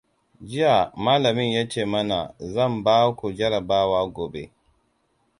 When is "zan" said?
2.39-2.83